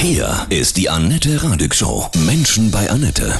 [0.00, 2.08] Hier ist die Annette Radig Show.
[2.24, 3.36] Menschen bei Annette.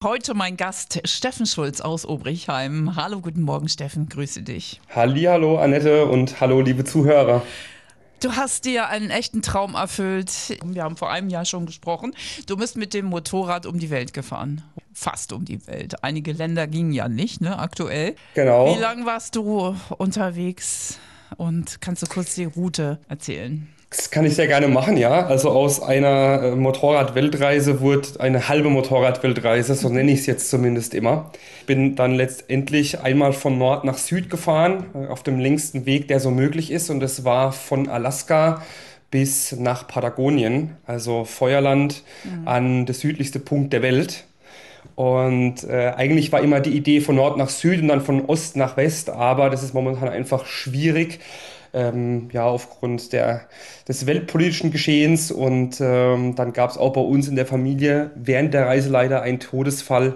[0.00, 2.94] Heute mein Gast Steffen Schulz aus Obrichheim.
[2.94, 4.08] Hallo, guten Morgen, Steffen.
[4.08, 4.80] Grüße dich.
[4.94, 7.42] Hallo, Annette und hallo, liebe Zuhörer.
[8.20, 10.56] Du hast dir einen echten Traum erfüllt.
[10.64, 12.14] Wir haben vor einem Jahr schon gesprochen.
[12.46, 14.62] Du bist mit dem Motorrad um die Welt gefahren.
[14.92, 16.04] Fast um die Welt.
[16.04, 18.14] Einige Länder gingen ja nicht, ne, aktuell.
[18.34, 18.72] Genau.
[18.72, 21.00] Wie lange warst du unterwegs?
[21.36, 23.68] Und kannst du kurz die Route erzählen?
[23.90, 25.26] Das kann ich sehr gerne machen, ja.
[25.26, 30.92] Also aus einer äh, Motorrad-Weltreise wurde eine halbe Motorrad-Weltreise, so nenne ich es jetzt zumindest
[30.92, 31.32] immer.
[31.60, 36.06] Ich bin dann letztendlich einmal von Nord nach Süd gefahren, äh, auf dem längsten Weg,
[36.08, 36.90] der so möglich ist.
[36.90, 38.62] Und das war von Alaska
[39.10, 42.46] bis nach Patagonien, also Feuerland, mhm.
[42.46, 44.26] an der südlichste Punkt der Welt.
[44.96, 48.56] Und äh, eigentlich war immer die Idee von Nord nach Süd und dann von Ost
[48.56, 51.20] nach West, aber das ist momentan einfach schwierig
[51.72, 53.42] ähm, ja, aufgrund der,
[53.86, 55.30] des weltpolitischen Geschehens.
[55.30, 59.22] Und ähm, dann gab es auch bei uns in der Familie während der Reise leider
[59.22, 60.14] einen Todesfall,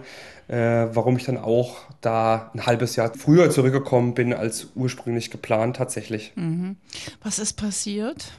[0.49, 5.77] äh, warum ich dann auch da ein halbes Jahr früher zurückgekommen bin als ursprünglich geplant
[5.77, 6.33] tatsächlich.
[6.35, 6.77] Mhm.
[7.23, 8.33] Was ist passiert?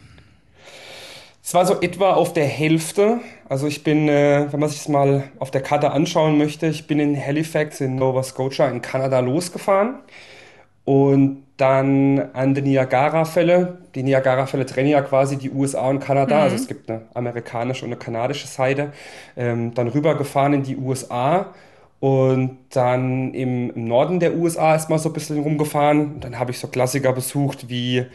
[1.45, 3.19] Es war so etwa auf der Hälfte.
[3.49, 6.87] Also ich bin, äh, wenn man sich das mal auf der Karte anschauen möchte, ich
[6.87, 9.95] bin in Halifax in Nova Scotia in Kanada losgefahren
[10.85, 13.77] und dann an den Niagara-Fälle.
[13.95, 16.41] Die Niagara-Fälle trennen ja quasi die USA und Kanada.
[16.41, 16.53] Also mhm.
[16.53, 18.91] Also es gibt eine amerikanische und eine kanadische Seite.
[19.37, 21.53] Ähm, dann rübergefahren in die USA
[22.01, 26.19] und dann im, im Norden der USA erstmal so ein bisschen rumgefahren.
[26.19, 28.05] Dann habe ich so Klassiker besucht wie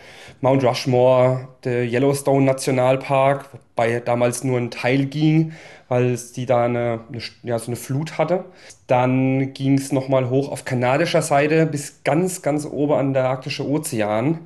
[0.42, 5.52] Mount Rushmore, der Yellowstone Nationalpark, wobei damals nur ein Teil ging,
[5.88, 8.44] weil es die da eine, eine ja, so eine Flut hatte.
[8.86, 13.66] Dann ging es nochmal hoch auf kanadischer Seite bis ganz, ganz oben an der Arktische
[13.66, 14.40] Ozean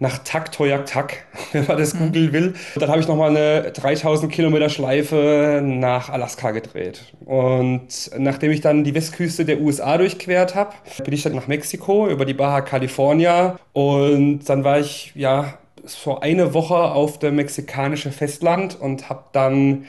[0.00, 1.98] nach Tak Toyak Tak, wenn man das mhm.
[2.06, 2.54] googeln will.
[2.74, 7.14] Dann habe ich nochmal eine 3000 Kilometer Schleife nach Alaska gedreht.
[7.24, 10.72] Und nachdem ich dann die Westküste der USA durchquert habe,
[11.04, 13.58] bin ich dann nach Mexiko über die Baja California.
[13.72, 19.84] Und dann war ich ja so eine Woche auf dem mexikanischen Festland und habe dann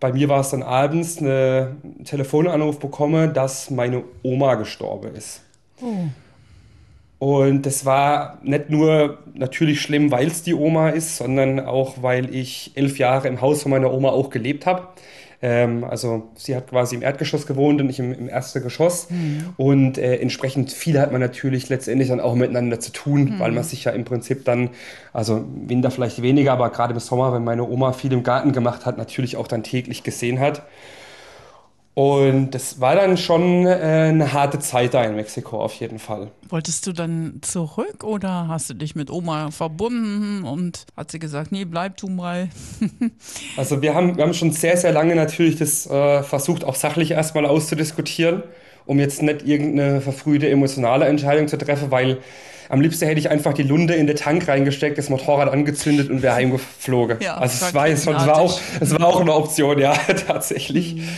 [0.00, 5.42] bei mir war es dann abends einen Telefonanruf bekommen, dass meine Oma gestorben ist.
[5.80, 6.08] Oh.
[7.18, 12.34] Und das war nicht nur natürlich schlimm, weil es die Oma ist, sondern auch, weil
[12.34, 14.88] ich elf Jahre im Haus von meiner Oma auch gelebt habe.
[15.42, 19.10] Ähm, also sie hat quasi im Erdgeschoss gewohnt und ich im, im ersten Geschoss.
[19.10, 19.54] Mhm.
[19.56, 23.38] Und äh, entsprechend viel hat man natürlich letztendlich dann auch miteinander zu tun, mhm.
[23.38, 24.70] weil man sich ja im Prinzip dann,
[25.12, 28.86] also Winter vielleicht weniger, aber gerade im Sommer, wenn meine Oma viel im Garten gemacht
[28.86, 30.62] hat, natürlich auch dann täglich gesehen hat.
[31.98, 36.30] Und das war dann schon äh, eine harte Zeit da in Mexiko auf jeden Fall.
[36.50, 41.52] Wolltest du dann zurück oder hast du dich mit Oma verbunden und hat sie gesagt,
[41.52, 42.50] nee, bleib du mal?
[43.56, 47.12] also wir haben, wir haben schon sehr, sehr lange natürlich das äh, versucht, auch sachlich
[47.12, 48.42] erstmal auszudiskutieren,
[48.84, 52.18] um jetzt nicht irgendeine verfrühte emotionale Entscheidung zu treffen, weil
[52.68, 56.20] am liebsten hätte ich einfach die Lunde in den Tank reingesteckt, das Motorrad angezündet und
[56.20, 57.18] wäre heimgeflogen.
[57.20, 59.94] Ja, also es war, es, war auch, es war auch eine Option, ja,
[60.26, 60.96] tatsächlich.
[60.96, 61.08] Mhm.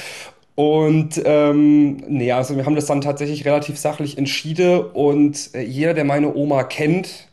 [0.59, 5.95] Und ähm, nee, also wir haben das dann tatsächlich relativ sachlich entschieden und äh, jeder,
[5.95, 7.29] der meine Oma kennt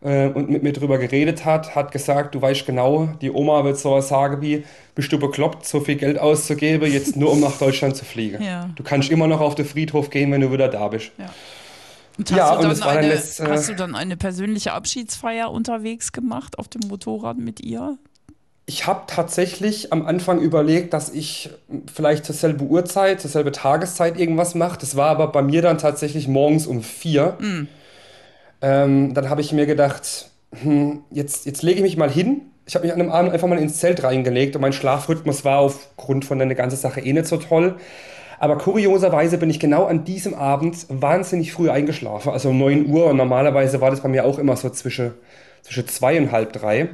[0.00, 3.78] äh, und mit mir drüber geredet hat, hat gesagt, du weißt genau, die Oma wird
[3.78, 7.96] so sagen wie, bist du bekloppt, so viel Geld auszugeben, jetzt nur um nach Deutschland
[7.96, 8.40] zu fliegen.
[8.40, 8.70] Ja.
[8.76, 11.10] Du kannst immer noch auf den Friedhof gehen, wenn du wieder da bist.
[11.18, 11.30] Ja.
[12.16, 16.12] Und hast, ja, du, dann eine, jetzt, äh, hast du dann eine persönliche Abschiedsfeier unterwegs
[16.12, 17.98] gemacht auf dem Motorrad mit ihr?
[18.68, 21.48] Ich habe tatsächlich am Anfang überlegt, dass ich
[21.90, 24.78] vielleicht zur selben Uhrzeit, zur selben Tageszeit irgendwas mache.
[24.78, 27.38] Das war aber bei mir dann tatsächlich morgens um vier.
[27.38, 27.66] Mm.
[28.60, 32.42] Ähm, dann habe ich mir gedacht, hm, jetzt, jetzt lege ich mich mal hin.
[32.66, 35.60] Ich habe mich an einem Abend einfach mal ins Zelt reingelegt und mein Schlafrhythmus war
[35.60, 37.76] aufgrund von der ganzen Sache eh nicht so toll.
[38.38, 43.06] Aber kurioserweise bin ich genau an diesem Abend wahnsinnig früh eingeschlafen, also um 9 Uhr.
[43.06, 45.14] Und normalerweise war das bei mir auch immer so zwischen,
[45.62, 46.90] zwischen zwei und halb drei.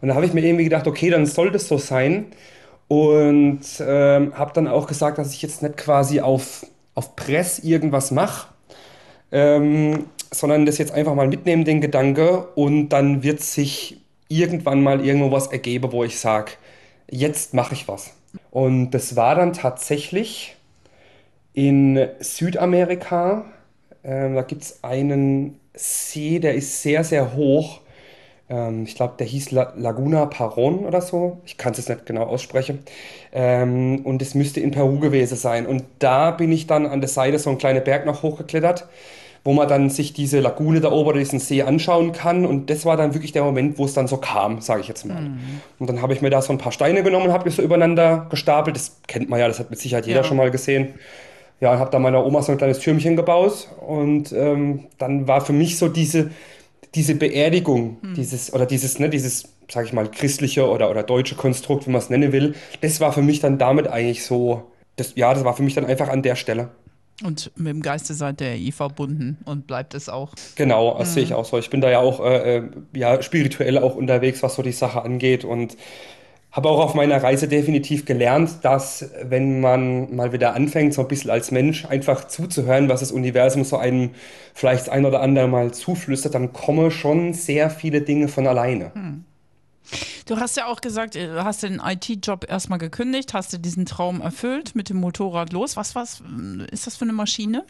[0.00, 2.26] Und da habe ich mir irgendwie gedacht, okay, dann soll das so sein.
[2.88, 8.10] Und ähm, habe dann auch gesagt, dass ich jetzt nicht quasi auf, auf Press irgendwas
[8.10, 8.48] mache,
[9.32, 12.48] ähm, sondern das jetzt einfach mal mitnehmen, den Gedanke.
[12.54, 16.52] Und dann wird sich irgendwann mal irgendwo was ergeben, wo ich sage,
[17.10, 18.12] jetzt mache ich was.
[18.50, 20.56] Und das war dann tatsächlich
[21.54, 23.46] in Südamerika.
[24.04, 27.80] Ähm, da gibt es einen See, der ist sehr, sehr hoch.
[28.48, 31.38] Ähm, ich glaube, der hieß La Laguna Paron oder so.
[31.44, 32.80] Ich kann es jetzt nicht genau aussprechen.
[33.32, 35.66] Ähm, und es müsste in Peru gewesen sein.
[35.66, 38.86] Und da bin ich dann an der Seite so einen kleinen Berg noch hochgeklettert,
[39.44, 42.46] wo man dann sich diese Lagune da oben oder diesen See anschauen kann.
[42.46, 45.04] Und das war dann wirklich der Moment, wo es dann so kam, sage ich jetzt
[45.04, 45.22] mal.
[45.22, 45.60] Mhm.
[45.78, 47.62] Und dann habe ich mir da so ein paar Steine genommen und habe die so
[47.62, 48.76] übereinander gestapelt.
[48.76, 50.24] Das kennt man ja, das hat mit Sicherheit jeder ja.
[50.24, 50.94] schon mal gesehen.
[51.58, 53.68] Ja, habe da meiner Oma so ein kleines Türmchen gebaut.
[53.84, 56.30] Und ähm, dann war für mich so diese,
[56.96, 58.14] diese Beerdigung, mhm.
[58.14, 62.00] dieses, oder dieses, ne, dieses, sag ich mal, christliche oder, oder deutsche Konstrukt, wie man
[62.00, 65.54] es nennen will, das war für mich dann damit eigentlich so, das, ja, das war
[65.54, 66.70] für mich dann einfach an der Stelle.
[67.22, 70.34] Und mit dem Geiste seid ihr I verbunden und bleibt es auch.
[70.54, 71.14] Genau, das mhm.
[71.14, 71.58] sehe ich auch so.
[71.58, 72.62] Ich bin da ja auch äh, äh,
[72.94, 75.76] ja, spirituell auch unterwegs, was so die Sache angeht und
[76.56, 81.08] habe auch auf meiner Reise definitiv gelernt, dass wenn man mal wieder anfängt, so ein
[81.08, 84.12] bisschen als Mensch einfach zuzuhören, was das Universum so einem
[84.54, 88.90] vielleicht ein oder andere Mal zuflüstert, dann kommen schon sehr viele Dinge von alleine.
[88.94, 89.24] Mhm.
[90.24, 93.84] Du hast ja auch gesagt, äh, du hast den IT-Job erstmal gekündigt, hast du diesen
[93.84, 95.76] Traum erfüllt mit dem Motorrad los.
[95.76, 96.22] Was, was
[96.72, 97.64] ist das für eine Maschine?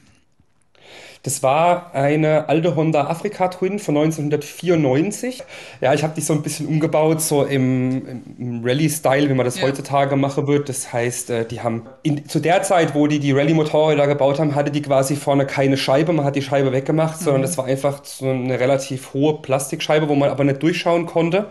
[1.26, 5.42] Das war eine alte Honda Afrika Twin von 1994.
[5.80, 9.58] Ja, ich habe die so ein bisschen umgebaut, so im, im Rallye-Style, wie man das
[9.58, 9.64] ja.
[9.64, 10.68] heutzutage machen wird.
[10.68, 14.54] Das heißt, äh, die haben in, zu der Zeit, wo die die Rallye-Motorräder gebaut haben,
[14.54, 16.12] hatte die quasi vorne keine Scheibe.
[16.12, 17.24] Man hat die Scheibe weggemacht, mhm.
[17.24, 21.46] sondern das war einfach so eine relativ hohe Plastikscheibe, wo man aber nicht durchschauen konnte.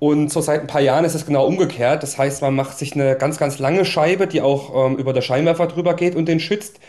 [0.00, 2.02] Und so seit ein paar Jahren ist es genau umgekehrt.
[2.02, 5.22] Das heißt, man macht sich eine ganz, ganz lange Scheibe, die auch ähm, über der
[5.22, 6.80] Scheinwerfer drüber geht und den schützt.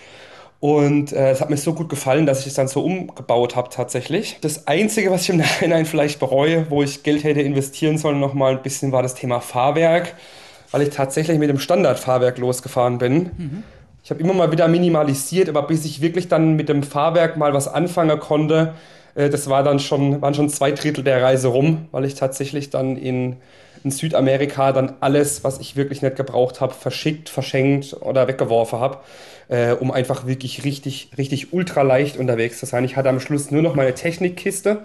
[0.59, 3.69] Und äh, es hat mir so gut gefallen, dass ich es dann so umgebaut habe
[3.69, 4.37] tatsächlich.
[4.41, 8.57] Das Einzige, was ich im Nachhinein vielleicht bereue, wo ich Geld hätte investieren sollen, nochmal
[8.57, 10.15] ein bisschen, war das Thema Fahrwerk,
[10.71, 13.31] weil ich tatsächlich mit dem Standardfahrwerk losgefahren bin.
[13.37, 13.63] Mhm.
[14.03, 17.53] Ich habe immer mal wieder minimalisiert, aber bis ich wirklich dann mit dem Fahrwerk mal
[17.53, 18.73] was anfangen konnte,
[19.15, 22.69] äh, das war dann schon, waren schon zwei Drittel der Reise rum, weil ich tatsächlich
[22.69, 23.37] dann in,
[23.83, 28.97] in Südamerika dann alles, was ich wirklich nicht gebraucht habe, verschickt, verschenkt oder weggeworfen habe,
[29.47, 32.83] äh, um einfach wirklich richtig, richtig ultra leicht unterwegs zu sein.
[32.83, 34.83] Ich hatte am Schluss nur noch meine Technikkiste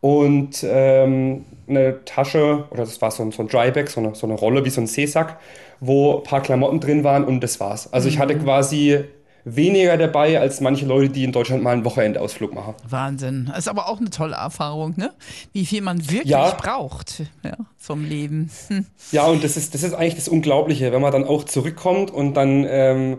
[0.00, 4.26] und ähm, eine Tasche, oder das war so ein, so ein Dryback, so eine, so
[4.26, 5.38] eine Rolle wie so ein Seesack,
[5.80, 7.92] wo ein paar Klamotten drin waren und das war's.
[7.92, 8.44] Also ich hatte mhm.
[8.44, 9.04] quasi
[9.44, 12.74] weniger dabei als manche Leute, die in Deutschland mal einen Wochenendausflug machen.
[12.88, 13.46] Wahnsinn.
[13.46, 15.12] Das ist aber auch eine tolle Erfahrung, ne?
[15.52, 16.50] Wie viel man wirklich ja.
[16.50, 18.50] braucht ja, zum Leben.
[18.68, 18.86] Hm.
[19.12, 22.34] Ja, und das ist, das ist eigentlich das Unglaubliche, wenn man dann auch zurückkommt und
[22.34, 22.64] dann.
[22.68, 23.18] Ähm,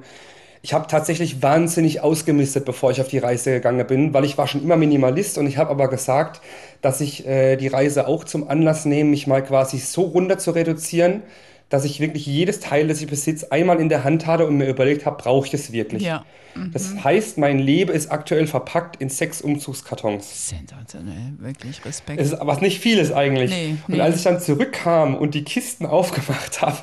[0.63, 4.47] ich habe tatsächlich wahnsinnig ausgemistet, bevor ich auf die Reise gegangen bin, weil ich war
[4.47, 6.39] schon immer Minimalist und ich habe aber gesagt,
[6.81, 10.51] dass ich äh, die Reise auch zum Anlass nehme, mich mal quasi so runter zu
[10.51, 11.23] reduzieren,
[11.71, 14.67] dass ich wirklich jedes Teil, das ich besitze, einmal in der Hand hatte und mir
[14.67, 16.03] überlegt habe, brauche ich das wirklich?
[16.03, 16.25] Ja.
[16.53, 16.71] Mhm.
[16.73, 20.49] Das heißt, mein Leben ist aktuell verpackt in sechs Umzugskartons.
[20.49, 22.19] Sensationell, wirklich Respekt.
[22.19, 23.51] Es ist aber nicht vieles eigentlich.
[23.51, 23.95] Nee, nee.
[23.95, 26.77] Und als ich dann zurückkam und die Kisten aufgemacht habe,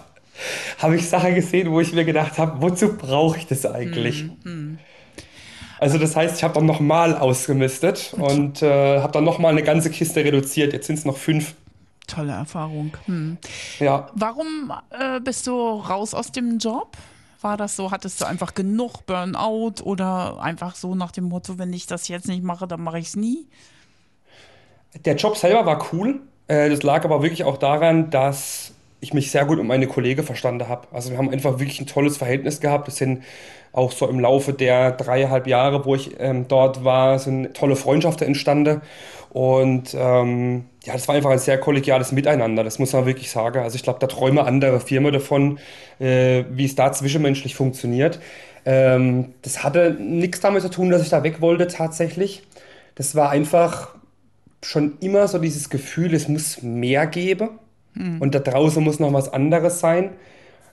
[0.78, 4.24] habe ich Sachen gesehen, wo ich mir gedacht habe, wozu brauche ich das eigentlich?
[4.44, 4.78] Mhm.
[5.80, 9.90] Also das heißt, ich habe dann nochmal ausgemistet und äh, habe dann nochmal eine ganze
[9.90, 10.72] Kiste reduziert.
[10.72, 11.54] Jetzt sind es noch fünf.
[12.08, 12.96] Tolle Erfahrung.
[13.06, 13.38] Hm.
[13.78, 14.08] Ja.
[14.14, 16.96] Warum äh, bist du raus aus dem Job?
[17.40, 17.92] War das so?
[17.92, 22.26] Hattest du einfach genug Burnout oder einfach so nach dem Motto, wenn ich das jetzt
[22.26, 23.46] nicht mache, dann mache ich es nie?
[25.04, 26.22] Der Job selber war cool.
[26.48, 30.24] Äh, das lag aber wirklich auch daran, dass ich mich sehr gut mit meine Kollegen
[30.24, 30.88] verstanden habe.
[30.92, 32.88] Also wir haben einfach wirklich ein tolles Verhältnis gehabt.
[32.88, 33.22] Es sind
[33.72, 38.26] auch so im Laufe der dreieinhalb Jahre, wo ich ähm, dort war, sind tolle Freundschaften
[38.26, 38.82] entstanden.
[39.30, 43.62] Und ähm, ja, das war einfach ein sehr kollegiales Miteinander, das muss man wirklich sagen.
[43.62, 45.58] Also ich glaube, da träumen andere Firmen davon,
[45.98, 48.20] äh, wie es da zwischenmenschlich funktioniert.
[48.64, 52.42] Ähm, das hatte nichts damit zu tun, dass ich da weg wollte tatsächlich.
[52.94, 53.94] Das war einfach
[54.62, 57.50] schon immer so dieses Gefühl, es muss mehr geben
[57.94, 58.20] mhm.
[58.20, 60.10] und da draußen muss noch was anderes sein.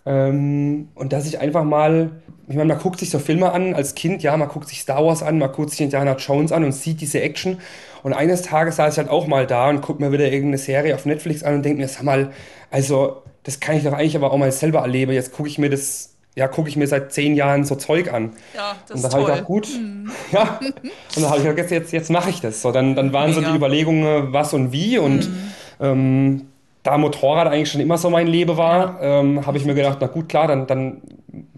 [0.06, 2.12] Ähm, und dass ich einfach mal,
[2.48, 5.04] ich meine, man guckt sich so Filme an als Kind, ja, man guckt sich Star
[5.04, 7.58] Wars an, man guckt sich Indiana Jones an und sieht diese Action.
[8.04, 10.94] Und eines Tages saß ich halt auch mal da und gucke mir wieder irgendeine Serie
[10.94, 12.32] auf Netflix an und denke mir, sag mal,
[12.70, 15.12] also das kann ich doch eigentlich aber auch mal selber erleben.
[15.12, 18.34] Jetzt gucke ich mir das ja, gucke ich mir seit zehn Jahren so Zeug an.
[18.54, 20.12] Ja, das und dann habe ich gedacht, gut, mhm.
[20.32, 20.60] ja.
[20.60, 20.84] Und
[21.16, 22.62] dann habe ich gedacht, jetzt, jetzt, jetzt mache ich das.
[22.62, 23.42] So, dann, dann waren Mega.
[23.42, 24.98] so die Überlegungen, was und wie.
[24.98, 25.52] Und mhm.
[25.80, 26.48] ähm,
[26.86, 30.08] da Motorrad eigentlich schon immer so mein Leben war, ähm, habe ich mir gedacht, na
[30.08, 31.02] gut, klar, dann, dann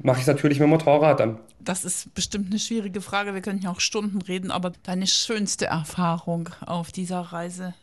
[0.01, 1.37] mache ich es natürlich mit Motorrad dann.
[1.59, 3.33] Das ist bestimmt eine schwierige Frage.
[3.33, 7.73] Wir können ja auch Stunden reden, aber deine schönste Erfahrung auf dieser Reise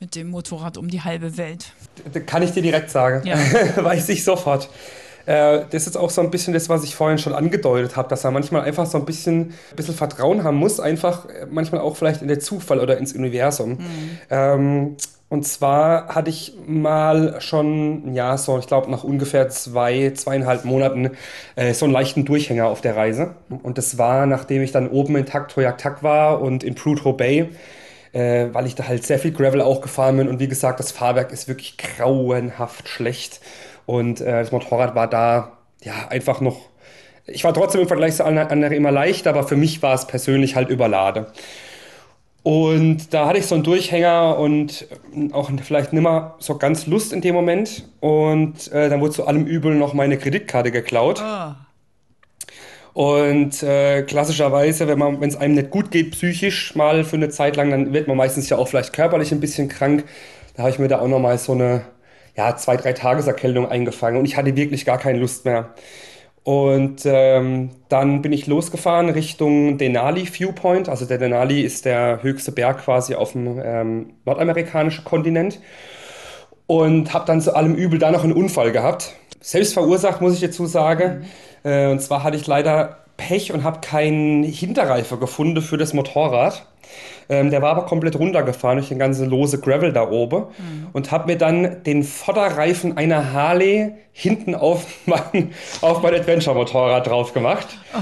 [0.00, 1.74] mit dem Motorrad um die halbe Welt?
[2.10, 3.26] Das kann ich dir direkt sagen.
[3.26, 3.36] Ja.
[3.76, 4.70] Weiß ich sofort.
[5.26, 8.24] Äh, das ist auch so ein bisschen das, was ich vorhin schon angedeutet habe, dass
[8.24, 12.22] er manchmal einfach so ein bisschen, ein bisschen Vertrauen haben muss, einfach manchmal auch vielleicht
[12.22, 13.72] in den Zufall oder ins Universum.
[13.72, 14.18] Mhm.
[14.30, 14.96] Ähm,
[15.30, 21.12] Und zwar hatte ich mal schon, ja, so, ich glaube, nach ungefähr zwei, zweieinhalb Monaten
[21.54, 23.36] äh, so einen leichten Durchhänger auf der Reise.
[23.62, 27.48] Und das war, nachdem ich dann oben in Taktoyak Tak war und in Prudhoe Bay,
[28.12, 30.28] äh, weil ich da halt sehr viel Gravel auch gefahren bin.
[30.28, 33.40] Und wie gesagt, das Fahrwerk ist wirklich grauenhaft schlecht.
[33.86, 36.58] Und äh, das Motorrad war da, ja, einfach noch.
[37.26, 40.56] Ich war trotzdem im Vergleich zu anderen immer leicht, aber für mich war es persönlich
[40.56, 41.28] halt überlade.
[42.42, 44.86] Und da hatte ich so einen Durchhänger und
[45.32, 47.84] auch vielleicht nimmer so ganz Lust in dem Moment.
[48.00, 51.20] Und äh, dann wurde zu allem Übel noch meine Kreditkarte geklaut.
[51.20, 51.66] Ah.
[52.92, 57.28] Und äh, klassischerweise, wenn man, wenn es einem nicht gut geht, psychisch mal für eine
[57.28, 60.04] Zeit lang, dann wird man meistens ja auch vielleicht körperlich ein bisschen krank.
[60.54, 61.82] Da habe ich mir da auch noch mal so eine
[62.36, 65.74] ja, zwei, drei Tageserkältung eingefangen und ich hatte wirklich gar keine Lust mehr.
[66.42, 70.88] Und ähm, dann bin ich losgefahren Richtung Denali Viewpoint.
[70.88, 75.60] Also der Denali ist der höchste Berg quasi auf dem ähm, nordamerikanischen Kontinent.
[76.66, 79.14] Und habe dann zu allem Übel da noch einen Unfall gehabt.
[79.40, 81.26] Selbst verursacht, muss ich dazu sagen.
[81.64, 81.70] Mhm.
[81.70, 86.66] Äh, und zwar hatte ich leider Pech und habe keinen Hinterreifer gefunden für das Motorrad.
[87.28, 90.88] Ähm, der war aber komplett runtergefahren durch den ganzen lose Gravel da oben mhm.
[90.92, 97.32] und habe mir dann den Vorderreifen einer Harley hinten auf mein, auf mein Adventure-Motorrad drauf
[97.32, 97.68] gemacht.
[97.94, 97.98] Oh.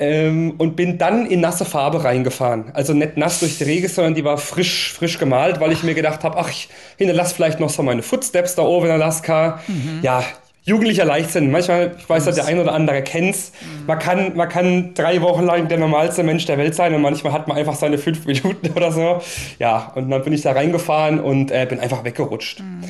[0.00, 2.72] Ähm, und bin dann in nasse Farbe reingefahren.
[2.74, 5.94] Also nicht nass durch die Rege, sondern die war frisch, frisch gemalt, weil ich mir
[5.94, 9.60] gedacht habe, ach, ich hinterlasse vielleicht noch so meine Footsteps da oben in Alaska.
[9.68, 10.00] Mhm.
[10.02, 10.24] Ja,
[10.64, 11.50] jugendlicher Leichtsinn.
[11.50, 13.52] Manchmal, ich weiß, dass der ein oder andere kennt's.
[13.60, 13.86] Mhm.
[13.86, 17.32] Man kann, man kann drei Wochen lang der normalste Mensch der Welt sein und manchmal
[17.32, 19.20] hat man einfach seine fünf Minuten oder so.
[19.58, 22.60] Ja, und dann bin ich da reingefahren und äh, bin einfach weggerutscht.
[22.60, 22.82] Mhm.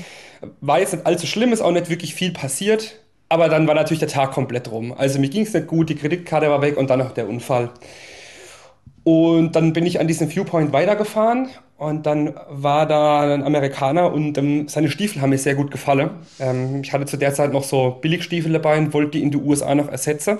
[0.60, 3.00] War jetzt nicht allzu schlimm, ist auch nicht wirklich viel passiert.
[3.28, 4.94] Aber dann war natürlich der Tag komplett rum.
[4.96, 7.70] Also mir ging es nicht gut, die Kreditkarte war weg und dann noch der Unfall.
[9.02, 14.38] Und dann bin ich an diesem Viewpoint weitergefahren und dann war da ein Amerikaner und
[14.38, 16.10] ähm, seine Stiefel haben mir sehr gut gefallen.
[16.38, 19.38] Ähm, ich hatte zu der Zeit noch so Billigstiefel dabei und wollte die in die
[19.38, 20.38] USA noch ersetzen.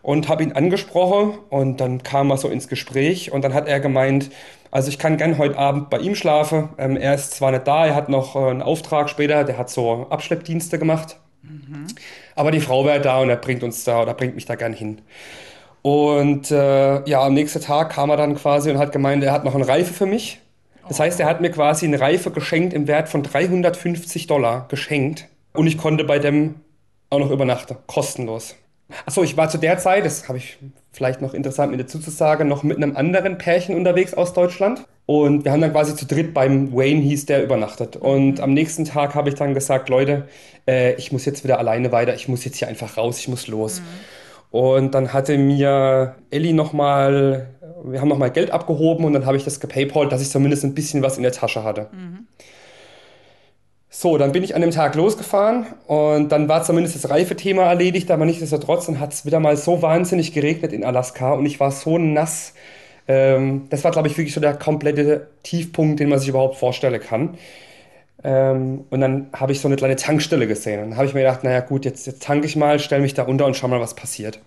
[0.00, 3.80] Und habe ihn angesprochen und dann kam er so ins Gespräch und dann hat er
[3.80, 4.30] gemeint,
[4.70, 6.68] also ich kann gern heute Abend bei ihm schlafen.
[6.78, 9.70] Ähm, er ist zwar nicht da, er hat noch äh, einen Auftrag später, der hat
[9.70, 11.18] so Abschleppdienste gemacht.
[11.42, 11.86] Mhm.
[12.36, 14.72] Aber die Frau wäre da und er bringt uns da oder bringt mich da gern
[14.72, 15.00] hin.
[15.82, 19.44] Und äh, ja, am nächsten Tag kam er dann quasi und hat gemeint, er hat
[19.44, 20.40] noch einen Reife für mich.
[20.88, 25.28] Das heißt, er hat mir quasi eine Reife geschenkt im Wert von 350 Dollar geschenkt.
[25.52, 26.56] Und ich konnte bei dem
[27.10, 28.56] auch noch übernachten, kostenlos.
[29.04, 30.58] Achso, ich war zu der Zeit, das habe ich
[30.92, 34.84] vielleicht noch interessant mit dazu zu sagen, noch mit einem anderen Pärchen unterwegs aus Deutschland.
[35.04, 37.96] Und wir haben dann quasi zu dritt beim Wayne hieß der übernachtet.
[37.96, 40.28] Und am nächsten Tag habe ich dann gesagt, Leute,
[40.66, 43.46] äh, ich muss jetzt wieder alleine weiter, ich muss jetzt hier einfach raus, ich muss
[43.46, 43.80] los.
[43.80, 43.84] Mhm.
[44.50, 47.48] Und dann hatte mir Ellie nochmal
[47.84, 50.74] wir haben nochmal Geld abgehoben und dann habe ich das gepaypalt, dass ich zumindest ein
[50.74, 51.88] bisschen was in der Tasche hatte.
[51.92, 52.26] Mhm.
[53.90, 58.10] So, dann bin ich an dem Tag losgefahren und dann war zumindest das Reifethema erledigt,
[58.10, 61.70] aber nichtsdestotrotz, dann hat es wieder mal so wahnsinnig geregnet in Alaska und ich war
[61.70, 62.52] so nass.
[63.08, 67.00] Ähm, das war, glaube ich, wirklich so der komplette Tiefpunkt, den man sich überhaupt vorstellen
[67.00, 67.38] kann.
[68.22, 70.82] Ähm, und dann habe ich so eine kleine Tankstelle gesehen.
[70.82, 73.14] Und dann habe ich mir gedacht, naja gut, jetzt, jetzt tanke ich mal, stelle mich
[73.14, 74.40] da runter und schau mal, was passiert.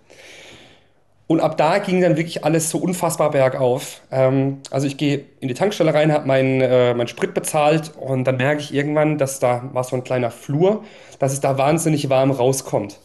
[1.26, 4.00] Und ab da ging dann wirklich alles so unfassbar bergauf.
[4.10, 8.24] Ähm, also ich gehe in die Tankstelle rein, habe meinen äh, mein Sprit bezahlt und
[8.24, 10.84] dann merke ich irgendwann, dass da war so ein kleiner Flur,
[11.18, 12.98] dass es da wahnsinnig warm rauskommt.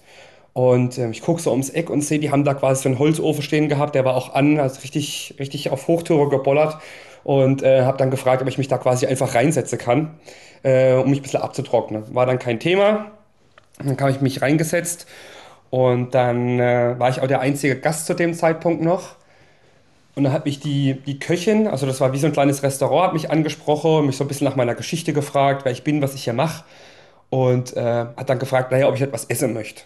[0.54, 3.00] Und äh, ich gucke so ums Eck und sehe, die haben da quasi so einen
[3.00, 6.80] Holzofen stehen gehabt, der war auch an, also richtig, richtig auf Hochtüre gebollert.
[7.24, 10.18] Und äh, habe dann gefragt, ob ich mich da quasi einfach reinsetzen kann,
[10.64, 12.16] äh, um mich ein bisschen abzutrocknen.
[12.16, 13.12] War dann kein Thema.
[13.78, 15.06] Dann habe ich mich reingesetzt
[15.70, 19.16] und dann äh, war ich auch der einzige Gast zu dem Zeitpunkt noch.
[20.16, 23.08] Und dann hat mich die, die Köchin, also das war wie so ein kleines Restaurant,
[23.08, 26.16] hat mich angesprochen, mich so ein bisschen nach meiner Geschichte gefragt, wer ich bin, was
[26.16, 26.64] ich hier mache.
[27.30, 29.84] Und äh, hat dann gefragt, naja, ob ich etwas essen möchte.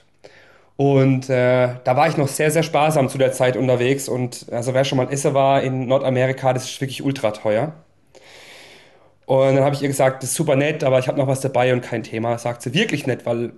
[0.77, 4.07] Und äh, da war ich noch sehr, sehr sparsam zu der Zeit unterwegs.
[4.07, 7.73] Und also wer schon mal Essen war in Nordamerika, das ist wirklich ultra teuer.
[9.25, 11.41] Und dann habe ich ihr gesagt, das ist super nett, aber ich habe noch was
[11.41, 12.37] dabei und kein Thema.
[12.37, 13.53] Sagt sie, wirklich nett, weil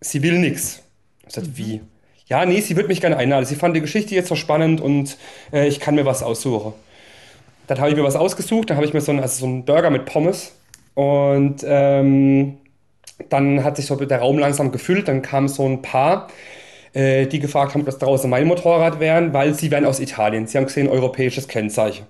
[0.00, 0.83] sie will nichts.
[1.26, 1.56] Ich sagte, mhm.
[1.56, 1.80] wie?
[2.26, 3.44] Ja, nee, sie würde mich gerne einladen.
[3.44, 5.18] Sie fand die Geschichte jetzt so spannend und
[5.52, 6.72] äh, ich kann mir was aussuchen.
[7.66, 9.64] Dann habe ich mir was ausgesucht, dann habe ich mir so einen, also so einen
[9.64, 10.52] Burger mit Pommes
[10.94, 12.58] und ähm,
[13.28, 15.08] dann hat sich so der Raum langsam gefüllt.
[15.08, 16.28] Dann kam so ein Paar,
[16.92, 20.46] äh, die gefragt haben, ob das draußen mein Motorrad wären, weil sie wären aus Italien.
[20.46, 22.06] Sie haben gesehen, europäisches Kennzeichen.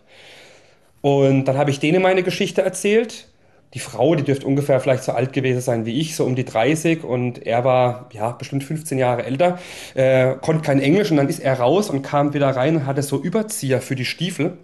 [1.01, 3.29] Und dann habe ich denen meine Geschichte erzählt
[3.75, 6.45] die Frau, die dürfte ungefähr vielleicht so alt gewesen sein wie ich, so um die
[6.45, 9.59] 30 und er war ja bestimmt 15 Jahre älter,
[9.95, 13.03] äh, konnte kein Englisch und dann ist er raus und kam wieder rein und hatte
[13.03, 14.59] so Überzieher für die Stiefel.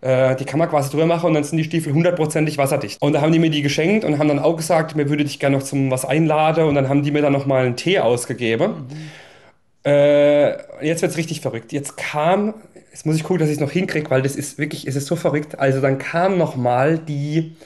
[0.00, 3.02] Äh, die kann man quasi drüber machen und dann sind die Stiefel hundertprozentig wasserdicht.
[3.02, 5.40] Und da haben die mir die geschenkt und haben dann auch gesagt, mir würde dich
[5.40, 8.88] gerne noch zum was einladen und dann haben die mir dann nochmal einen Tee ausgegeben.
[8.88, 9.90] Mhm.
[9.90, 11.72] Äh, jetzt wird es richtig verrückt.
[11.72, 12.54] Jetzt kam,
[12.92, 15.06] jetzt muss ich gucken, dass ich es noch hinkriege, weil das ist wirklich, es ist
[15.06, 15.58] so verrückt.
[15.58, 17.56] Also dann kam nochmal die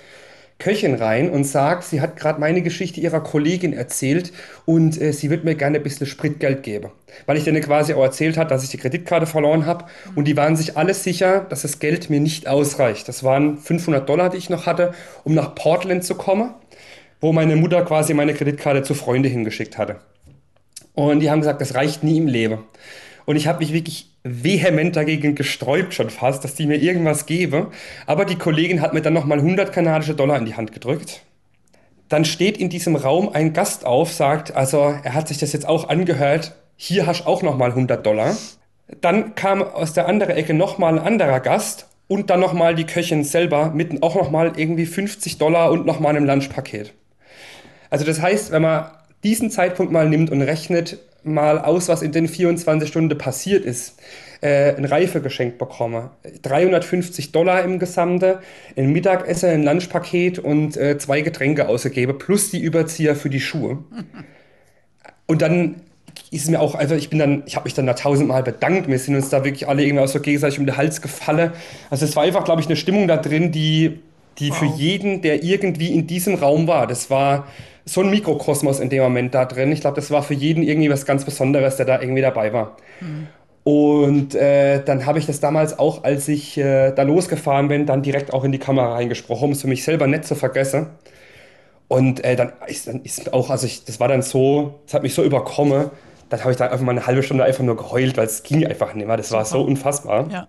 [0.58, 4.32] Köchin rein und sagt, sie hat gerade meine Geschichte ihrer Kollegin erzählt
[4.64, 6.90] und äh, sie wird mir gerne ein bisschen Spritgeld geben.
[7.26, 9.84] Weil ich denen quasi auch erzählt habe, dass ich die Kreditkarte verloren habe
[10.14, 13.06] und die waren sich alle sicher, dass das Geld mir nicht ausreicht.
[13.06, 14.94] Das waren 500 Dollar, die ich noch hatte,
[15.24, 16.54] um nach Portland zu kommen,
[17.20, 19.96] wo meine Mutter quasi meine Kreditkarte zu Freunde hingeschickt hatte.
[20.94, 22.60] Und die haben gesagt, das reicht nie im Leben.
[23.26, 27.70] Und ich habe mich wirklich vehement dagegen gesträubt schon fast, dass die mir irgendwas gebe.
[28.06, 31.22] Aber die Kollegin hat mir dann nochmal 100 kanadische Dollar in die Hand gedrückt.
[32.08, 35.66] Dann steht in diesem Raum ein Gast auf, sagt, also er hat sich das jetzt
[35.66, 38.36] auch angehört, hier hast auch nochmal 100 Dollar.
[39.00, 43.24] Dann kam aus der anderen Ecke nochmal ein anderer Gast und dann nochmal die Köchin
[43.24, 46.92] selber mit auch nochmal irgendwie 50 Dollar und nochmal einem Lunchpaket.
[47.90, 48.90] Also das heißt, wenn man
[49.24, 53.98] diesen Zeitpunkt mal nimmt und rechnet, mal aus, was in den 24 Stunden passiert ist,
[54.40, 56.10] äh, ein Reifegeschenk bekomme.
[56.42, 58.40] 350 Dollar im Gesamte,
[58.76, 63.78] ein Mittagessen, ein Lunchpaket und äh, zwei Getränke ausgegebe, plus die Überzieher für die Schuhe.
[65.28, 65.80] Und dann
[66.30, 68.88] ist mir auch einfach, ich bin dann, ich habe mich dann da tausendmal bedankt.
[68.88, 71.52] Wir sind uns da wirklich alle irgendwie auch so gegenseitig um den Hals gefallen.
[71.90, 73.98] Also es war einfach, glaube ich, eine Stimmung da drin, die,
[74.38, 74.58] die wow.
[74.58, 77.46] für jeden, der irgendwie in diesem Raum war, das war
[77.84, 79.70] so ein Mikrokosmos in dem Moment da drin.
[79.72, 82.76] Ich glaube, das war für jeden irgendwie was ganz Besonderes, der da irgendwie dabei war.
[83.00, 83.28] Mhm.
[83.62, 88.02] Und äh, dann habe ich das damals auch, als ich äh, da losgefahren bin, dann
[88.02, 90.86] direkt auch in die Kamera reingesprochen, um es für mich selber nicht zu vergessen.
[91.88, 95.02] Und äh, dann ist, dann ist auch, also ich, das war dann so, das hat
[95.02, 95.90] mich so überkommen,
[96.28, 98.66] dann habe ich da einfach mal eine halbe Stunde einfach nur geheult, weil es ging
[98.66, 99.16] einfach nicht mehr.
[99.16, 100.28] Das war so unfassbar.
[100.30, 100.48] Ja.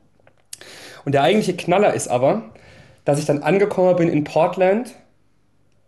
[1.05, 2.43] Und der eigentliche Knaller ist aber,
[3.07, 4.93] dass ich dann angekommen bin in Portland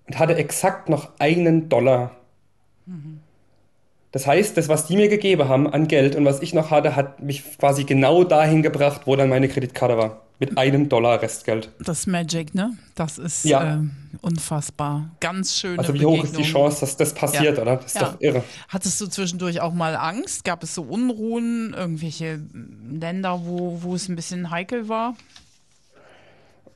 [0.07, 2.11] und hatte exakt noch einen Dollar.
[2.85, 3.19] Mhm.
[4.13, 6.95] Das heißt, das, was die mir gegeben haben an Geld und was ich noch hatte,
[6.95, 10.21] hat mich quasi genau dahin gebracht, wo dann meine Kreditkarte war.
[10.39, 11.69] Mit einem Dollar Restgeld.
[11.83, 12.77] Das ist Magic, ne?
[12.95, 13.75] Das ist ja.
[13.75, 13.79] äh,
[14.21, 15.11] unfassbar.
[15.19, 15.77] Ganz schön.
[15.77, 17.61] Also wie hoch ist die Chance, dass das passiert, ja.
[17.61, 17.75] oder?
[17.75, 18.11] Das ist ja.
[18.11, 18.43] doch irre.
[18.69, 20.45] Hattest du zwischendurch auch mal Angst?
[20.45, 22.39] Gab es so Unruhen, irgendwelche
[22.89, 25.15] Länder, wo, wo es ein bisschen heikel war?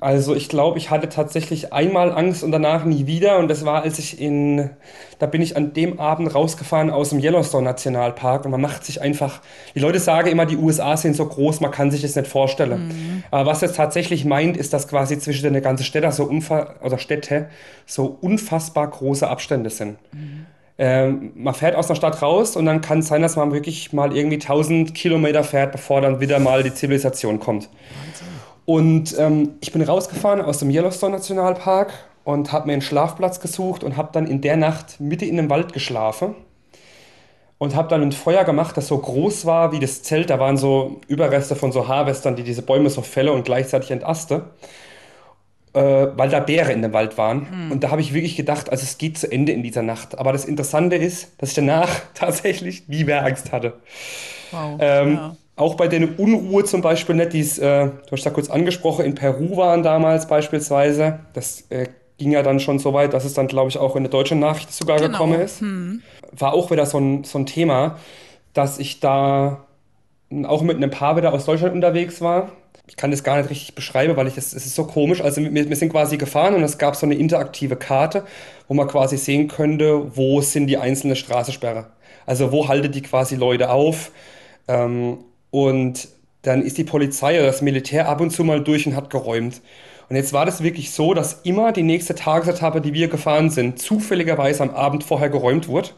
[0.04, 3.38] Also ich glaube, ich hatte tatsächlich einmal Angst und danach nie wieder.
[3.40, 4.70] Und das war, als ich in,
[5.18, 9.02] da bin ich an dem Abend rausgefahren aus dem Yellowstone Nationalpark und man macht sich
[9.02, 9.42] einfach,
[9.74, 12.88] die Leute sagen immer, die USA sind so groß, man kann sich das nicht vorstellen.
[12.88, 13.24] Mhm.
[13.32, 17.48] Aber was es tatsächlich meint, ist, dass quasi zwischen den ganzen Städten so oder Städte
[17.86, 19.98] so unfassbar große Abstände sind.
[20.12, 20.46] Mhm.
[20.78, 23.94] Ähm, man fährt aus einer Stadt raus und dann kann es sein, dass man wirklich
[23.94, 27.70] mal irgendwie 1000 Kilometer fährt, bevor dann wieder mal die Zivilisation kommt.
[28.06, 28.33] Wahnsinn.
[28.66, 33.84] Und ähm, ich bin rausgefahren aus dem Yellowstone Nationalpark und habe mir einen Schlafplatz gesucht
[33.84, 36.36] und habe dann in der Nacht mitten in einem Wald geschlafen
[37.58, 40.30] und habe dann ein Feuer gemacht, das so groß war wie das Zelt.
[40.30, 44.52] Da waren so Überreste von so Harvestern, die diese Bäume so fälle und gleichzeitig entaste,
[45.74, 47.48] äh, weil da Bären in dem Wald waren.
[47.66, 47.72] Mhm.
[47.74, 50.18] Und da habe ich wirklich gedacht, also es geht zu Ende in dieser Nacht.
[50.18, 53.74] Aber das Interessante ist, dass ich danach tatsächlich nie mehr Angst hatte.
[54.52, 54.78] Wow.
[54.80, 58.50] Ähm, ja auch bei der Unruhe zum Beispiel, nicht, die's, äh, du hast da kurz
[58.50, 61.88] angesprochen, in Peru waren damals beispielsweise, das äh,
[62.18, 64.40] ging ja dann schon so weit, dass es dann, glaube ich, auch in der deutschen
[64.40, 65.12] Nachricht sogar genau.
[65.12, 65.62] gekommen ist.
[65.62, 66.02] Hm.
[66.32, 68.00] War auch wieder so ein, so ein Thema,
[68.54, 69.66] dass ich da
[70.44, 72.52] auch mit einem Paar wieder aus Deutschland unterwegs war.
[72.88, 75.22] Ich kann das gar nicht richtig beschreiben, weil ich das, es ist so komisch.
[75.22, 78.26] Also wir, wir sind quasi gefahren und es gab so eine interaktive Karte,
[78.68, 81.88] wo man quasi sehen könnte, wo sind die einzelnen Straßensperre.
[82.26, 84.12] Also wo haltet die quasi Leute auf.
[84.68, 85.20] Ähm,
[85.54, 86.08] und
[86.42, 89.62] dann ist die Polizei oder das Militär ab und zu mal durch und hat geräumt.
[90.10, 93.78] Und jetzt war das wirklich so, dass immer die nächste Tagesetappe, die wir gefahren sind,
[93.78, 95.90] zufälligerweise am Abend vorher geräumt wurde.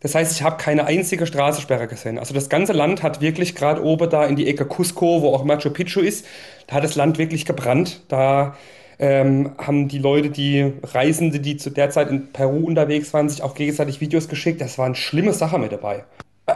[0.00, 2.18] Das heißt, ich habe keine einzige Straßensperre gesehen.
[2.18, 5.44] Also das ganze Land hat wirklich gerade oben da in die Ecke Cusco, wo auch
[5.44, 6.24] Machu Picchu ist,
[6.66, 8.00] da hat das Land wirklich gebrannt.
[8.08, 8.56] Da
[8.98, 13.42] ähm, haben die Leute, die Reisende, die zu der Zeit in Peru unterwegs waren, sich
[13.42, 14.62] auch gegenseitig Videos geschickt.
[14.62, 16.04] Das waren schlimme Sachen mit dabei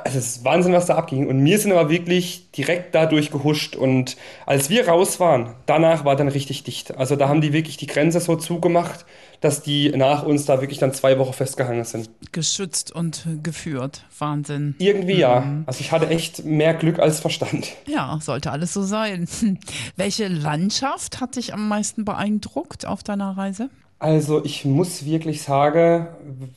[0.04, 1.26] es ist Wahnsinn, was da abging.
[1.28, 3.74] Und wir sind aber wirklich direkt dadurch gehuscht.
[3.74, 6.96] Und als wir raus waren, danach war dann richtig dicht.
[6.96, 9.06] Also da haben die wirklich die Grenze so zugemacht,
[9.40, 12.10] dass die nach uns da wirklich dann zwei Wochen festgehangen sind.
[12.32, 14.04] Geschützt und geführt.
[14.18, 14.74] Wahnsinn.
[14.78, 15.20] Irgendwie mhm.
[15.20, 15.62] ja.
[15.64, 17.68] Also ich hatte echt mehr Glück als Verstand.
[17.86, 19.26] Ja, sollte alles so sein.
[19.96, 23.70] Welche Landschaft hat dich am meisten beeindruckt auf deiner Reise?
[23.98, 26.06] Also ich muss wirklich sagen,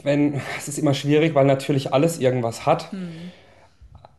[0.04, 2.92] wenn es ist immer schwierig, weil natürlich alles irgendwas hat.
[2.94, 3.32] Mhm.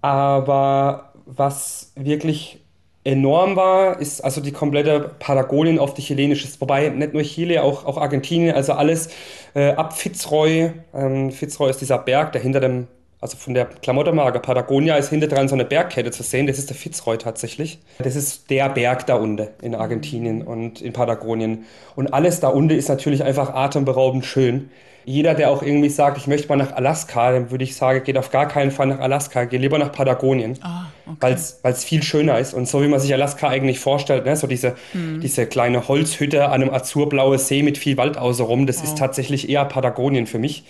[0.00, 2.58] Aber was wirklich
[3.04, 7.84] enorm war, ist also die komplette Patagonien auf die chilenische, wobei nicht nur Chile, auch,
[7.84, 9.10] auch Argentinien, also alles
[9.54, 10.72] äh, ab Fitzroy.
[10.94, 12.86] Ähm, Fitzroy ist dieser Berg, der hinter dem
[13.22, 16.48] also von der Klamottenmarke Patagonia ist hinter dran so eine Bergkette zu sehen.
[16.48, 17.78] Das ist der Fitzroy tatsächlich.
[17.98, 21.64] Das ist der Berg da unten in Argentinien und in Patagonien.
[21.94, 24.70] Und alles da unten ist natürlich einfach atemberaubend schön.
[25.04, 28.18] Jeder, der auch irgendwie sagt, ich möchte mal nach Alaska, dann würde ich sagen, geht
[28.18, 31.36] auf gar keinen Fall nach Alaska, geh lieber nach Patagonien, ah, okay.
[31.62, 32.54] weil es viel schöner ist.
[32.54, 34.36] Und so wie man sich Alaska eigentlich vorstellt, ne?
[34.36, 35.20] so diese, hm.
[35.20, 38.84] diese kleine Holzhütte an einem azurblauen See mit viel Wald außenrum, das oh.
[38.84, 40.64] ist tatsächlich eher Patagonien für mich.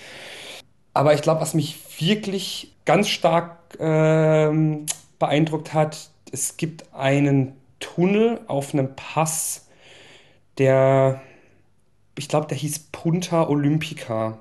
[0.94, 4.86] Aber ich glaube, was mich wirklich ganz stark ähm,
[5.18, 9.66] beeindruckt hat, es gibt einen Tunnel auf einem Pass,
[10.58, 11.20] der,
[12.18, 14.38] ich glaube, der hieß Punta Olympica.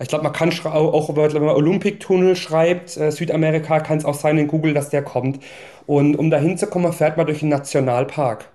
[0.00, 4.38] Ich glaube, man kann auch, wenn man Olympic-Tunnel schreibt, äh, Südamerika, kann es auch sein
[4.38, 5.42] in Google, dass der kommt.
[5.86, 8.48] Und um da hinzukommen, fährt man durch einen Nationalpark.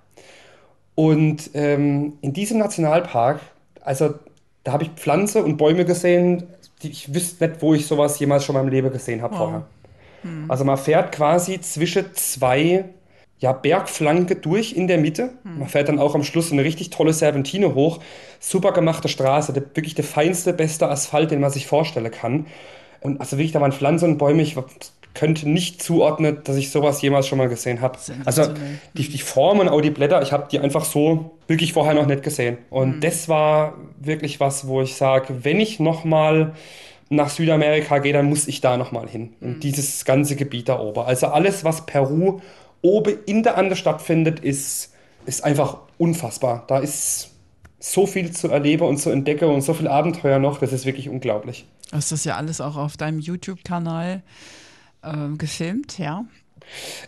[0.95, 3.41] Und ähm, in diesem Nationalpark,
[3.81, 4.13] also
[4.63, 6.43] da habe ich Pflanze und Bäume gesehen,
[6.83, 9.37] ich wüsste nicht, wo ich sowas jemals schon in meinem Leben gesehen habe oh.
[9.37, 9.65] vorher.
[10.23, 10.45] Hm.
[10.49, 12.85] Also man fährt quasi zwischen zwei
[13.39, 15.31] ja, Bergflanke durch in der Mitte.
[15.43, 15.59] Hm.
[15.59, 17.99] Man fährt dann auch am Schluss eine richtig tolle Serpentine hoch.
[18.39, 22.47] Super gemachte Straße, der, wirklich der feinste, beste Asphalt, den man sich vorstellen kann.
[23.01, 24.41] Und also wirklich, da waren Pflanzen und Bäume.
[24.41, 24.55] Ich
[25.13, 27.99] könnte nicht zuordnen, dass ich sowas jemals schon mal gesehen habe.
[28.25, 28.53] Also
[28.95, 32.23] die, die Formen, auch die Blätter, ich habe die einfach so wirklich vorher noch nicht
[32.23, 32.57] gesehen.
[32.69, 33.01] Und mhm.
[33.01, 36.53] das war wirklich was, wo ich sage, wenn ich noch mal
[37.09, 39.33] nach Südamerika gehe, dann muss ich da noch mal hin.
[39.39, 39.47] Mhm.
[39.47, 41.01] In dieses ganze Gebiet da oben.
[41.01, 42.41] Also alles, was Peru
[42.81, 44.93] oben in der Ande stattfindet, ist,
[45.25, 46.63] ist einfach unfassbar.
[46.67, 47.29] Da ist
[47.79, 51.09] so viel zu erleben und zu entdecken und so viel Abenteuer noch, das ist wirklich
[51.09, 51.65] unglaublich.
[51.91, 54.23] Das ist ja alles auch auf deinem YouTube-Kanal
[55.03, 56.25] äh, gefilmt, ja?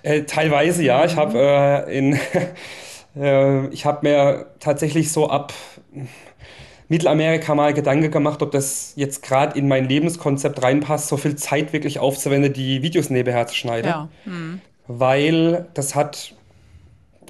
[0.03, 1.05] Äh, teilweise ja.
[1.05, 2.19] Ich habe äh, in
[3.15, 5.53] äh, ich habe mir tatsächlich so ab
[6.87, 11.73] Mittelamerika mal Gedanken gemacht, ob das jetzt gerade in mein Lebenskonzept reinpasst, so viel Zeit
[11.73, 13.87] wirklich aufzuwenden, die Videos nebenher zu schneiden.
[13.87, 14.09] Ja.
[14.25, 14.61] Hm.
[14.87, 16.35] Weil das hat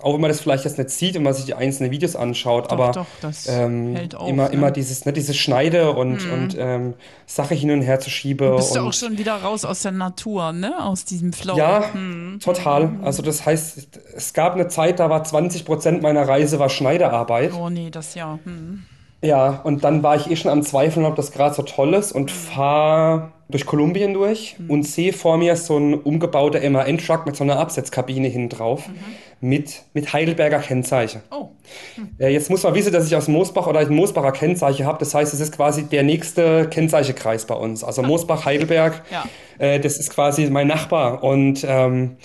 [0.05, 2.65] auch wenn man das vielleicht jetzt nicht sieht, wenn man sich die einzelnen Videos anschaut,
[2.65, 3.07] doch, aber doch,
[3.47, 4.53] ähm, auf, immer, ne?
[4.53, 6.31] immer dieses, ne, dieses Schneide und, mhm.
[6.31, 6.93] und ähm,
[7.25, 8.51] Sache hin und her zu schieben.
[8.51, 10.73] Du bist du auch schon wieder raus aus der Natur, ne?
[10.79, 11.57] Aus diesem Flow.
[11.57, 12.39] Ja, mhm.
[12.39, 12.89] total.
[12.89, 13.03] Mhm.
[13.03, 17.53] Also das heißt, es gab eine Zeit, da war 20 Prozent meiner Reise war Schneidearbeit.
[17.59, 18.37] Oh nee, das ja.
[18.45, 18.83] Mhm.
[19.23, 22.11] Ja, und dann war ich eh schon am Zweifeln, ob das gerade so toll ist
[22.11, 22.35] und mhm.
[22.35, 24.69] fahre durch Kolumbien durch mhm.
[24.69, 28.93] und sehe vor mir so ein umgebauter MAN-Truck mit so einer Absetzkabine hinten drauf mhm.
[29.41, 31.21] Mit, mit Heidelberger Kennzeichen.
[31.31, 31.49] Oh.
[31.95, 32.09] Hm.
[32.19, 34.97] Äh, jetzt muss man wissen, dass ich aus Moosbach oder ein Moosbacher Kennzeichen habe.
[34.99, 37.83] Das heißt, es ist quasi der nächste Kennzeichenkreis bei uns.
[37.83, 38.07] Also ah.
[38.07, 39.25] Moosbach, Heidelberg, ja.
[39.57, 41.23] äh, das ist quasi mein Nachbar.
[41.23, 42.17] Und ähm,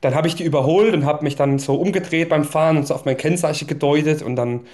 [0.00, 2.94] dann habe ich die überholt und habe mich dann so umgedreht beim Fahren und so
[2.94, 4.22] auf mein Kennzeichen gedeutet.
[4.22, 4.66] Und dann,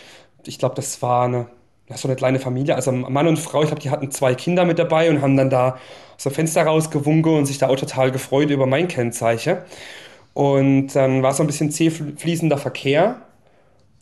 [0.44, 1.46] ich glaube, das war eine
[1.94, 4.78] so eine kleine Familie, also Mann und Frau, ich glaube, die hatten zwei Kinder mit
[4.78, 5.76] dabei und haben dann da
[6.16, 9.59] so Fenster rausgewunken und sich da auch total gefreut über mein Kennzeichen.
[10.35, 13.23] Und dann war so ein bisschen zäh fließender Verkehr.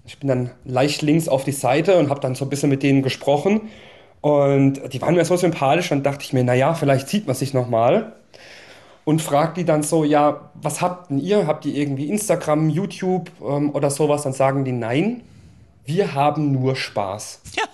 [0.05, 2.83] Ich bin dann leicht links auf die Seite und habe dann so ein bisschen mit
[2.83, 3.69] denen gesprochen.
[4.23, 7.55] Und die waren mir so sympathisch, dann dachte ich mir, naja, vielleicht sieht man sich
[7.55, 8.13] nochmal.
[9.05, 11.47] Und fragt die dann so, ja, was habt denn ihr?
[11.47, 14.23] Habt ihr irgendwie Instagram, YouTube ähm, oder sowas?
[14.23, 15.23] Dann sagen die, nein,
[15.85, 17.43] wir haben nur Spaß.
[17.57, 17.65] Ja.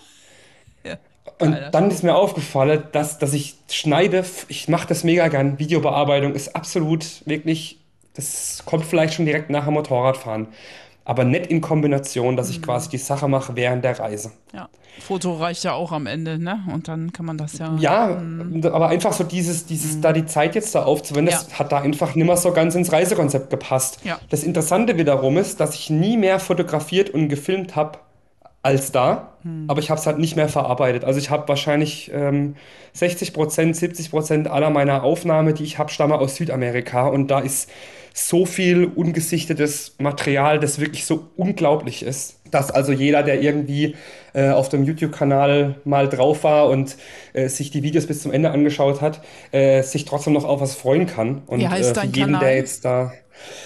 [0.91, 0.97] ja.
[1.39, 5.59] Und dann ist mir aufgefallen, dass, dass ich schneide, ich mache das mega gern.
[5.59, 7.79] Videobearbeitung ist absolut wirklich,
[8.19, 10.49] das kommt vielleicht schon direkt nach dem Motorradfahren.
[11.05, 12.65] Aber nicht in Kombination, dass ich mhm.
[12.65, 14.33] quasi die Sache mache während der Reise.
[14.53, 14.69] Ja.
[15.01, 16.59] Foto reicht ja auch am Ende, ne?
[16.75, 17.77] Und dann kann man das ja.
[17.79, 18.67] Ja, mhm.
[18.67, 20.03] aber einfach so dieses, dieses, mhm.
[20.03, 21.39] da die Zeit jetzt da aufzuwenden, ja.
[21.39, 24.01] das hat da einfach nicht mehr so ganz ins Reisekonzept gepasst.
[24.03, 24.19] Ja.
[24.31, 28.01] Das Interessante wiederum ist, dass ich nie mehr fotografiert und gefilmt habe
[28.63, 29.67] als da, hm.
[29.69, 31.05] aber ich habe es halt nicht mehr verarbeitet.
[31.05, 32.57] Also ich habe wahrscheinlich ähm,
[32.93, 37.39] 60 Prozent, 70 Prozent aller meiner Aufnahmen, die ich habe, stammen aus Südamerika und da
[37.39, 37.71] ist
[38.27, 43.95] so viel ungesichtetes Material, das wirklich so unglaublich ist, dass also jeder, der irgendwie
[44.35, 46.97] äh, auf dem YouTube-Kanal mal drauf war und
[47.33, 49.21] äh, sich die Videos bis zum Ende angeschaut hat,
[49.53, 51.43] äh, sich trotzdem noch auf was freuen kann.
[51.47, 52.41] Und Wie heißt äh, dein jeden, Kanal?
[52.41, 53.13] der jetzt da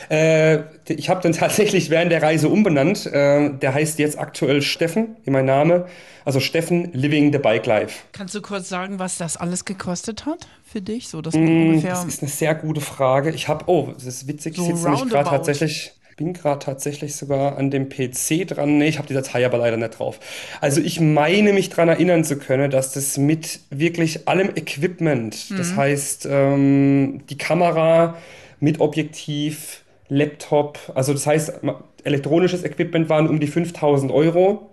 [0.08, 0.58] äh,
[0.88, 3.06] ich habe den tatsächlich während der Reise umbenannt.
[3.06, 5.86] Äh, der heißt jetzt aktuell Steffen, wie mein Name.
[6.24, 8.00] Also Steffen Living the Bike Life.
[8.12, 11.08] Kannst du kurz sagen, was das alles gekostet hat für dich?
[11.08, 13.30] So, dass mm, ungefähr das ist eine sehr gute Frage.
[13.30, 17.16] Ich habe, oh, das ist witzig, so ich sitze nämlich gerade tatsächlich bin gerade tatsächlich
[17.16, 18.78] sogar an dem PC dran.
[18.78, 20.20] Nee, ich habe die Datei aber leider nicht drauf.
[20.60, 25.56] Also ich meine mich daran erinnern zu können, dass das mit wirklich allem Equipment, mhm.
[25.56, 28.16] das heißt ähm, die Kamera
[28.62, 31.60] mit Objektiv, Laptop, also das heißt,
[32.04, 34.70] elektronisches Equipment waren um die 5000 Euro,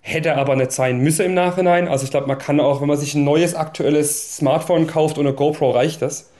[0.00, 1.88] hätte aber nicht sein müssen im Nachhinein.
[1.88, 5.26] Also ich glaube, man kann auch, wenn man sich ein neues aktuelles Smartphone kauft und
[5.26, 6.30] eine GoPro reicht das.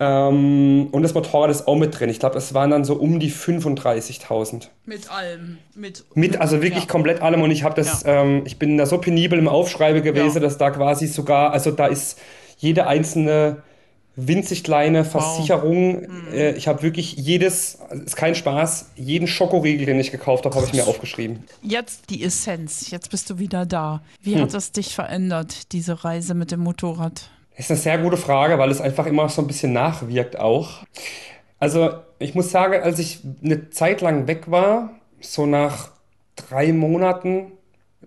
[0.00, 2.08] Ähm, und das Motorrad ist auch mit drin.
[2.08, 4.68] Ich glaube, es waren dann so um die 35.000.
[4.86, 5.58] Mit allem.
[5.74, 6.90] Mit, mit also wirklich ja.
[6.90, 7.42] komplett allem.
[7.42, 8.22] Und ich habe das, ja.
[8.22, 10.40] ähm, ich bin da so penibel im Aufschreiben gewesen, ja.
[10.40, 12.18] dass da quasi sogar, also da ist
[12.56, 13.62] jede einzelne
[14.16, 16.02] winzig kleine Versicherung.
[16.02, 16.08] Wow.
[16.08, 16.32] Mhm.
[16.32, 20.66] Äh, ich habe wirklich jedes, ist kein Spaß, jeden Schokoriegel, den ich gekauft habe, habe
[20.66, 21.44] ich mir aufgeschrieben.
[21.62, 24.02] Jetzt die Essenz, jetzt bist du wieder da.
[24.22, 24.42] Wie hm.
[24.42, 27.30] hat es dich verändert, diese Reise mit dem Motorrad?
[27.56, 30.82] Das ist eine sehr gute Frage, weil es einfach immer so ein bisschen nachwirkt auch.
[31.58, 35.90] Also ich muss sagen, als ich eine Zeit lang weg war, so nach
[36.34, 37.52] drei Monaten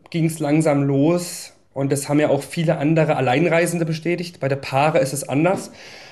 [0.09, 4.39] ging es langsam los und das haben ja auch viele andere Alleinreisende bestätigt.
[4.39, 5.71] Bei der Paare ist es anders.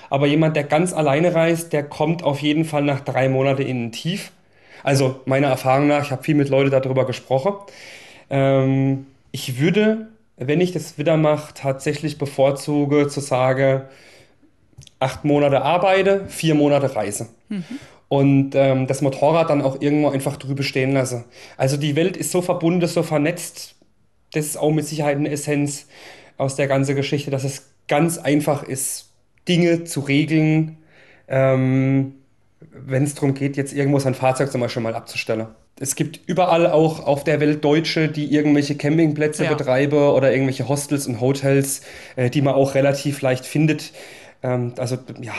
[0.10, 3.86] Aber jemand, der ganz alleine reist, der kommt auf jeden Fall nach drei Monaten in
[3.86, 4.32] ein Tief.
[4.84, 7.54] Also meiner Erfahrung nach, ich habe viel mit Leuten darüber gesprochen.
[8.30, 13.82] Ähm, ich würde wenn ich das wieder mache, tatsächlich bevorzuge zu sagen,
[15.00, 17.28] acht Monate arbeite, vier Monate reise.
[17.50, 17.64] Mhm.
[18.08, 21.26] Und ähm, das Motorrad dann auch irgendwo einfach drüber stehen lasse.
[21.58, 23.76] Also die Welt ist so verbunden, so vernetzt.
[24.34, 25.88] Das ist auch mit Sicherheit eine Essenz
[26.38, 29.10] aus der ganzen Geschichte, dass es ganz einfach ist,
[29.48, 30.78] Dinge zu regeln,
[31.28, 32.16] ähm,
[32.72, 35.48] wenn es darum geht, jetzt irgendwo sein Fahrzeug zum Beispiel mal abzustellen
[35.80, 39.54] es gibt überall auch auf der Welt Deutsche, die irgendwelche Campingplätze ja.
[39.54, 41.82] betreiben oder irgendwelche Hostels und Hotels,
[42.16, 43.94] äh, die man auch relativ leicht findet.
[44.44, 45.34] Ähm, also ja,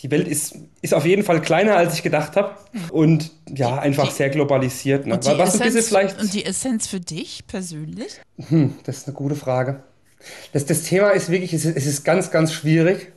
[0.00, 2.56] die Welt ist, ist auf jeden Fall kleiner, als ich gedacht habe
[2.90, 5.06] und ja, einfach sehr globalisiert.
[5.06, 5.14] Ne?
[5.14, 8.20] Und, die Was Essenz, vielleicht, und die Essenz für dich persönlich?
[8.48, 9.82] Hm, das ist eine gute Frage.
[10.52, 13.12] Das, das Thema ist wirklich, es ist, es ist ganz, ganz schwierig.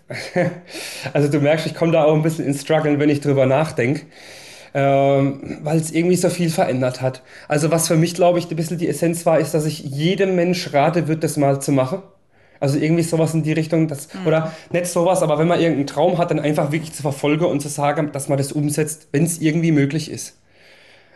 [1.13, 4.05] also du merkst, ich komme da auch ein bisschen ins Struggle, wenn ich drüber nachdenke
[4.73, 7.23] ähm, weil es irgendwie so viel verändert hat.
[7.47, 10.35] Also was für mich, glaube ich, ein bisschen die Essenz war, ist, dass ich jedem
[10.35, 12.03] Mensch rate, wird das mal zu machen.
[12.59, 14.27] Also irgendwie sowas in die Richtung, dass, mhm.
[14.27, 17.61] oder nicht sowas, aber wenn man irgendeinen Traum hat, dann einfach wirklich zu verfolgen und
[17.61, 20.37] zu sagen, dass man das umsetzt, wenn es irgendwie möglich ist.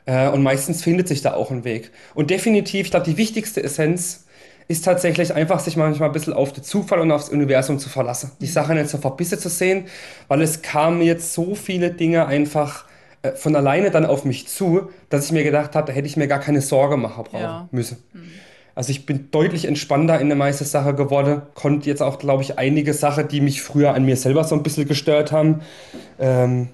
[0.06, 1.92] Äh, und meistens findet sich da auch ein Weg.
[2.16, 4.26] Und definitiv, ich glaube, die wichtigste Essenz
[4.68, 8.32] ist tatsächlich einfach, sich manchmal ein bisschen auf den Zufall und aufs Universum zu verlassen.
[8.40, 8.52] Die mhm.
[8.52, 9.86] Sache nicht so verbisse zu sehen,
[10.28, 12.86] weil es kamen jetzt so viele Dinge einfach
[13.22, 16.18] äh, von alleine dann auf mich zu, dass ich mir gedacht habe, da hätte ich
[16.18, 17.70] mir gar keine Sorge machen brauchen ja.
[17.72, 17.98] müssen.
[18.14, 18.32] Mhm.
[18.82, 22.58] Also ich bin deutlich entspannter in der meisten Sache geworden, konnte jetzt auch, glaube ich,
[22.58, 25.62] einige Sachen, die mich früher an mir selber so ein bisschen gestört haben,
[26.18, 26.70] ähm,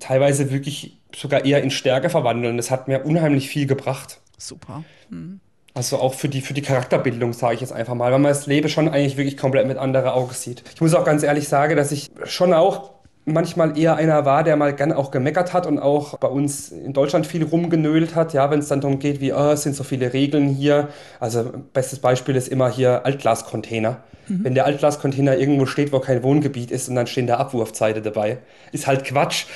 [0.00, 2.56] teilweise wirklich sogar eher in Stärke verwandeln.
[2.56, 4.22] Das hat mir unheimlich viel gebracht.
[4.38, 4.84] Super.
[5.10, 5.40] Mhm.
[5.74, 8.46] Also auch für die, für die Charakterbildung, sage ich jetzt einfach mal, weil man das
[8.46, 10.64] Leben schon eigentlich wirklich komplett mit anderen Augen sieht.
[10.74, 12.91] Ich muss auch ganz ehrlich sagen, dass ich schon auch
[13.24, 16.92] manchmal eher einer war, der mal gern auch gemeckert hat und auch bei uns in
[16.92, 19.84] Deutschland viel rumgenölt hat, ja, wenn es dann darum geht, wie, oh, es sind so
[19.84, 20.88] viele Regeln hier.
[21.20, 23.98] Also bestes Beispiel ist immer hier Altglascontainer.
[24.28, 24.44] Mhm.
[24.44, 28.38] Wenn der Altglascontainer irgendwo steht, wo kein Wohngebiet ist und dann stehen da Abwurfzeiten dabei,
[28.72, 29.46] ist halt Quatsch.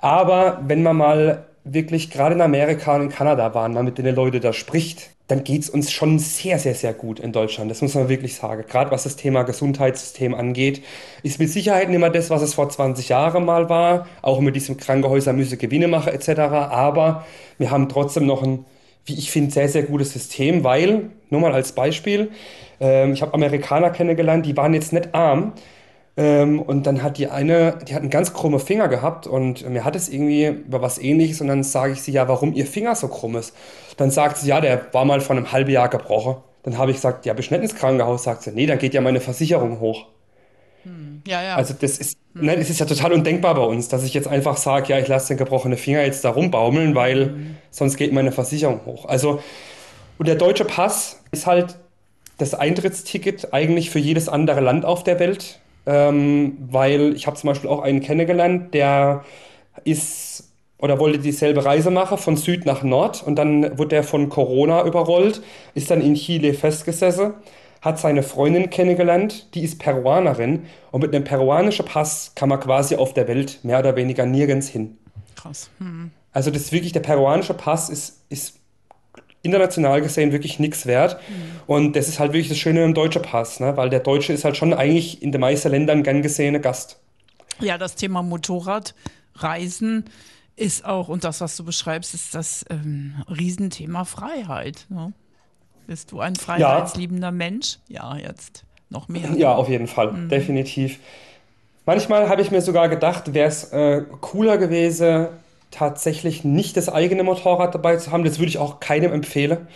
[0.00, 4.14] Aber wenn man mal wirklich gerade in Amerika und in Kanada waren, mal mit den
[4.14, 7.70] Leuten da spricht, dann geht es uns schon sehr, sehr, sehr gut in Deutschland.
[7.70, 8.64] Das muss man wirklich sagen.
[8.68, 10.82] Gerade was das Thema Gesundheitssystem angeht,
[11.22, 14.06] ist mit Sicherheit nicht mehr das, was es vor 20 Jahren mal war.
[14.22, 16.40] Auch mit diesem Krankenhäuser müsse Gewinne machen etc.
[16.40, 17.26] Aber
[17.58, 18.64] wir haben trotzdem noch ein,
[19.04, 22.30] wie ich finde, sehr, sehr gutes System, weil, nur mal als Beispiel,
[22.80, 25.54] äh, ich habe Amerikaner kennengelernt, die waren jetzt nicht arm,
[26.18, 29.84] ähm, und dann hat die eine, die hat einen ganz krummen Finger gehabt und mir
[29.84, 32.94] hat es irgendwie über was ähnliches und dann sage ich sie, ja, warum ihr Finger
[32.94, 33.54] so krumm ist.
[33.98, 36.36] Dann sagt sie, ja, der war mal vor einem halben Jahr gebrochen.
[36.62, 38.24] Dann habe ich gesagt, ja, bist nicht ins Krankenhaus?
[38.24, 40.06] Sagt sie, nee, dann geht ja meine Versicherung hoch.
[40.84, 41.20] Hm.
[41.26, 41.56] Ja, ja.
[41.56, 42.46] Also das ist, hm.
[42.46, 45.08] ne, das ist ja total undenkbar bei uns, dass ich jetzt einfach sage, ja, ich
[45.08, 47.56] lasse den gebrochenen Finger jetzt da rumbaumeln, weil hm.
[47.70, 49.04] sonst geht meine Versicherung hoch.
[49.04, 49.42] Also,
[50.16, 51.76] und der deutsche Pass ist halt
[52.38, 57.48] das Eintrittsticket eigentlich für jedes andere Land auf der Welt ähm, weil ich habe zum
[57.48, 59.24] Beispiel auch einen kennengelernt, der
[59.84, 64.28] ist oder wollte dieselbe Reise machen von Süd nach Nord und dann wurde er von
[64.28, 65.40] Corona überrollt,
[65.74, 67.34] ist dann in Chile festgesessen,
[67.80, 72.96] hat seine Freundin kennengelernt, die ist Peruanerin und mit einem peruanischen Pass kann man quasi
[72.96, 74.98] auf der Welt mehr oder weniger nirgends hin.
[75.34, 75.70] Krass.
[75.78, 76.10] Hm.
[76.32, 78.58] Also das ist wirklich, der peruanische Pass ist, ist
[79.46, 81.18] international gesehen wirklich nichts wert.
[81.28, 81.60] Mhm.
[81.66, 83.76] Und das ist halt wirklich das Schöne im deutschen Pass, ne?
[83.76, 87.00] weil der Deutsche ist halt schon eigentlich in den meisten Ländern gern gesehene Gast.
[87.60, 90.04] Ja, das Thema Motorradreisen
[90.56, 94.86] ist auch, und das, was du beschreibst, ist das ähm, Riesenthema Freiheit.
[94.88, 95.12] Ne?
[95.86, 97.32] Bist du ein freiheitsliebender ja.
[97.32, 97.78] Mensch?
[97.88, 99.30] Ja, jetzt noch mehr.
[99.36, 100.28] Ja, auf jeden Fall, mhm.
[100.28, 100.98] definitiv.
[101.84, 105.28] Manchmal habe ich mir sogar gedacht, wäre es äh, cooler gewesen,
[105.76, 108.24] tatsächlich nicht das eigene Motorrad dabei zu haben.
[108.24, 109.68] Das würde ich auch keinem empfehlen.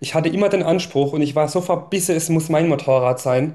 [0.00, 3.54] Ich hatte immer den Anspruch und ich war so verbissen, es muss mein Motorrad sein.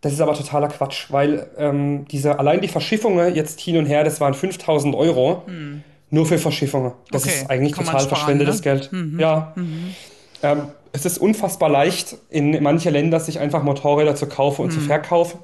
[0.00, 4.04] Das ist aber totaler Quatsch, weil ähm, diese, allein die Verschiffungen jetzt hin und her,
[4.04, 5.42] das waren 5000 Euro.
[5.46, 5.82] Hm.
[6.10, 6.92] Nur für Verschiffungen.
[7.10, 7.34] Das okay.
[7.34, 8.62] ist eigentlich Kann total sparen, verschwendetes ne?
[8.62, 8.92] Geld.
[8.92, 9.20] Mhm.
[9.20, 9.52] Ja.
[9.56, 9.94] Mhm.
[10.42, 14.74] Ähm, es ist unfassbar leicht, in manche Länder sich einfach Motorräder zu kaufen und mhm.
[14.74, 15.40] zu verkaufen.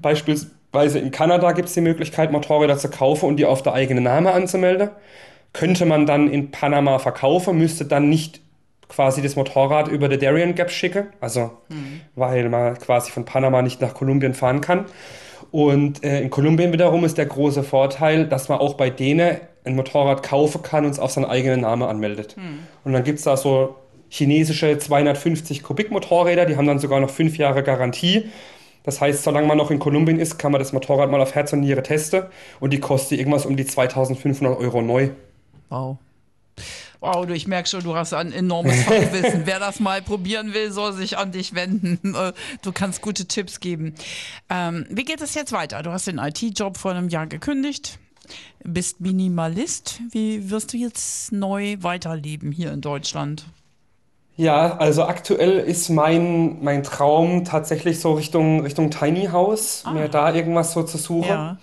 [0.00, 4.04] Beispielsweise in Kanada gibt es die Möglichkeit, Motorräder zu kaufen und die auf der eigenen
[4.04, 4.90] Name anzumelden.
[5.52, 8.40] Könnte man dann in Panama verkaufen, müsste dann nicht
[8.88, 12.00] quasi das Motorrad über der Darien Gap schicken, also mhm.
[12.14, 14.84] weil man quasi von Panama nicht nach Kolumbien fahren kann.
[15.50, 19.76] Und äh, in Kolumbien wiederum ist der große Vorteil, dass man auch bei denen ein
[19.76, 22.36] Motorrad kaufen kann und es auf seinen eigenen Namen anmeldet.
[22.36, 22.60] Mhm.
[22.84, 23.76] Und dann gibt es da so
[24.08, 28.30] chinesische 250 Kubik Motorräder, die haben dann sogar noch fünf Jahre Garantie.
[28.86, 31.52] Das heißt, solange man noch in Kolumbien ist, kann man das Motorrad mal auf Herz
[31.52, 32.22] und Niere testen
[32.60, 35.10] und die kostet irgendwas um die 2500 Euro neu.
[35.68, 35.98] Wow.
[37.00, 39.42] Wow, du, ich merke schon, du hast ein enormes Fachwissen.
[39.44, 42.16] Wer das mal probieren will, soll sich an dich wenden.
[42.62, 43.94] Du kannst gute Tipps geben.
[44.48, 45.82] Ähm, wie geht es jetzt weiter?
[45.82, 47.98] Du hast den IT-Job vor einem Jahr gekündigt,
[48.64, 50.00] bist Minimalist.
[50.10, 53.46] Wie wirst du jetzt neu weiterleben hier in Deutschland?
[54.36, 59.92] Ja, also aktuell ist mein, mein Traum tatsächlich so Richtung, Richtung Tiny House, ah.
[59.92, 61.28] mir da irgendwas so zu suchen.
[61.28, 61.56] Ja.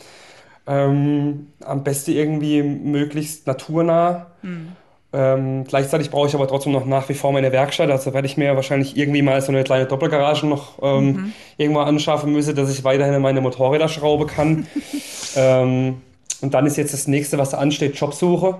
[0.65, 4.27] Ähm, am besten irgendwie möglichst naturnah.
[4.41, 4.69] Hm.
[5.15, 7.91] Ähm, gleichzeitig brauche ich aber trotzdem noch nach wie vor meine Werkstatt.
[7.91, 11.33] Also werde ich mir wahrscheinlich irgendwie mal so eine kleine Doppelgarage noch ähm, mhm.
[11.57, 14.65] irgendwo anschaffen müssen, dass ich weiterhin meine Motorräder schrauben kann.
[15.36, 16.01] ähm,
[16.41, 18.55] und dann ist jetzt das nächste, was ansteht, Jobsuche.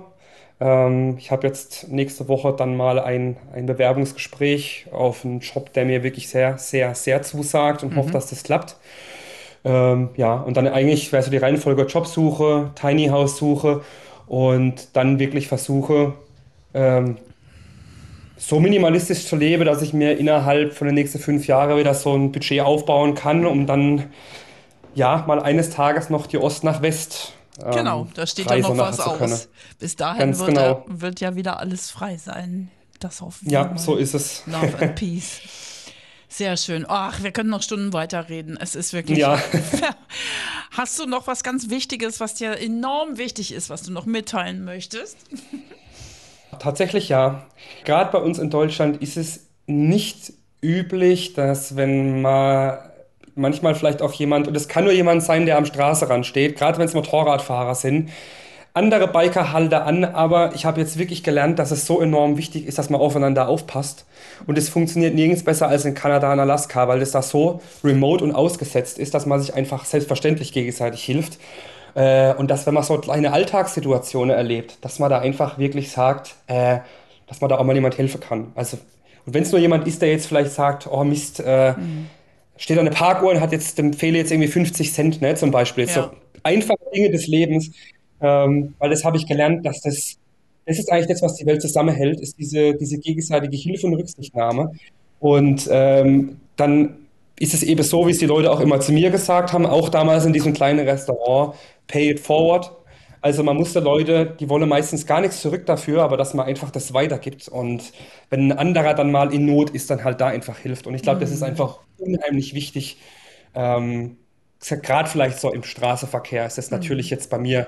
[0.60, 5.84] Ähm, ich habe jetzt nächste Woche dann mal ein, ein Bewerbungsgespräch auf einen Job, der
[5.84, 7.96] mir wirklich sehr, sehr, sehr zusagt und mhm.
[7.96, 8.76] hoffe, dass das klappt.
[9.64, 13.82] Ähm, ja, und dann eigentlich wäre so die Reihenfolge Jobsuche, Tiny House Suche
[14.26, 16.12] und dann wirklich versuche,
[16.74, 17.16] ähm,
[18.36, 22.14] so minimalistisch zu leben, dass ich mir innerhalb von den nächsten fünf Jahren wieder so
[22.14, 24.04] ein Budget aufbauen kann, um dann
[24.94, 27.32] ja mal eines Tages noch die Ost nach West.
[27.62, 29.48] Ähm, genau, da steht ja noch was aus.
[29.78, 30.60] Bis dahin wird, genau.
[30.60, 32.70] er, wird, ja wieder alles frei sein.
[33.00, 33.52] Das hoffen wir.
[33.52, 34.42] Ja, so ist es.
[34.46, 35.40] Love and Peace.
[36.28, 36.84] Sehr schön.
[36.88, 38.58] Ach, wir können noch Stunden weiterreden.
[38.60, 39.18] Es ist wirklich.
[39.18, 39.40] Ja.
[40.72, 44.64] Hast du noch was ganz Wichtiges, was dir enorm wichtig ist, was du noch mitteilen
[44.64, 45.16] möchtest?
[46.58, 47.46] Tatsächlich ja.
[47.84, 52.78] Gerade bei uns in Deutschland ist es nicht üblich, dass wenn man
[53.34, 56.78] manchmal vielleicht auch jemand, und es kann nur jemand sein, der am Straßenrand steht, gerade
[56.78, 58.10] wenn es Motorradfahrer sind,
[58.76, 62.66] andere Biker halten an, aber ich habe jetzt wirklich gelernt, dass es so enorm wichtig
[62.66, 64.04] ist, dass man aufeinander aufpasst.
[64.46, 68.24] Und es funktioniert nirgends besser als in Kanada und Alaska, weil es da so remote
[68.24, 71.38] und ausgesetzt ist, dass man sich einfach selbstverständlich gegenseitig hilft.
[71.94, 76.34] Äh, und dass, wenn man so kleine Alltagssituationen erlebt, dass man da einfach wirklich sagt,
[76.48, 76.78] äh,
[77.28, 78.50] dass man da auch mal jemand helfen kann.
[78.56, 78.78] Also,
[79.24, 82.08] und wenn es nur jemand ist, der jetzt vielleicht sagt, oh Mist, äh, mhm.
[82.56, 85.50] Steht an der Parkuhr und hat jetzt, dem fehle jetzt irgendwie 50 Cent, ne, zum
[85.50, 85.86] Beispiel.
[85.86, 85.92] Ja.
[85.92, 86.10] So
[86.44, 87.70] einfache Dinge des Lebens,
[88.20, 90.16] ähm, weil das habe ich gelernt, dass das,
[90.66, 94.72] das ist eigentlich das, was die Welt zusammenhält, ist diese, diese gegenseitige Hilfe und Rücksichtnahme.
[95.20, 96.96] Und ähm, dann
[97.38, 99.88] ist es eben so, wie es die Leute auch immer zu mir gesagt haben, auch
[99.88, 101.54] damals in diesem kleinen Restaurant,
[101.88, 102.70] pay it forward.
[103.24, 106.44] Also man muss der Leute, die wollen meistens gar nichts zurück dafür, aber dass man
[106.44, 107.48] einfach das weitergibt.
[107.48, 107.94] Und
[108.28, 110.86] wenn ein anderer dann mal in Not ist, dann halt da einfach hilft.
[110.86, 111.46] Und ich glaube, das ist mhm.
[111.46, 112.98] einfach unheimlich wichtig.
[113.54, 114.18] Ähm,
[114.60, 116.76] Gerade vielleicht so im Straßenverkehr ist das mhm.
[116.76, 117.66] natürlich jetzt bei mir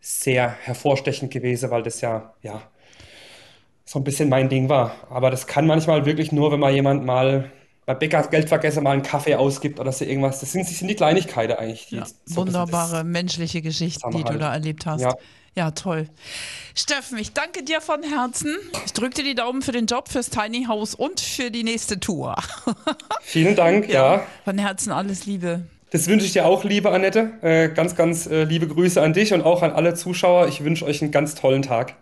[0.00, 2.62] sehr hervorstechend gewesen, weil das ja, ja,
[3.84, 4.94] so ein bisschen mein Ding war.
[5.10, 7.52] Aber das kann manchmal wirklich nur, wenn man jemand mal
[7.86, 10.40] bei Bäcker Geld vergessen, mal einen Kaffee ausgibt oder so irgendwas.
[10.40, 11.86] Das sind, das sind die Kleinigkeiten eigentlich.
[11.88, 15.02] Die ja, so wunderbare menschliche Geschichten, die du da erlebt hast.
[15.02, 15.14] Ja.
[15.54, 15.70] ja.
[15.72, 16.08] toll.
[16.74, 18.56] Steffen, ich danke dir von Herzen.
[18.86, 22.00] Ich drücke dir die Daumen für den Job, fürs Tiny House und für die nächste
[22.00, 22.36] Tour.
[23.22, 24.16] Vielen Dank, ja.
[24.16, 24.26] ja.
[24.44, 25.64] Von Herzen alles Liebe.
[25.90, 27.30] Das wünsche ich dir auch, liebe Annette.
[27.42, 30.48] Äh, ganz, ganz äh, liebe Grüße an dich und auch an alle Zuschauer.
[30.48, 31.94] Ich wünsche euch einen ganz tollen Tag.